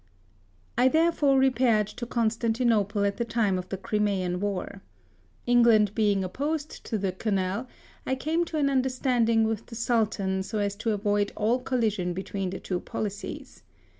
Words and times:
I 0.79 0.87
therefore 0.87 1.37
repaired 1.37 1.85
to 1.85 2.07
Constantinople 2.07 3.05
at 3.05 3.17
the 3.17 3.23
time 3.23 3.59
of 3.59 3.69
the 3.69 3.77
Crimean 3.77 4.39
war. 4.39 4.81
England 5.45 5.93
being 5.93 6.23
opposed 6.23 6.83
to 6.85 6.97
the 6.97 7.11
Canal, 7.11 7.67
I 8.07 8.15
came 8.15 8.43
to 8.45 8.57
an 8.57 8.67
under 8.71 8.89
standing 8.89 9.43
with 9.43 9.67
the 9.67 9.75
Sultan 9.75 10.41
so 10.41 10.57
as 10.57 10.75
to 10.77 10.89
avoid 10.89 11.31
all 11.35 11.59
collision 11.59 12.13
between 12.15 12.49
the 12.49 12.59
two 12.59 12.79
policies. 12.79 13.61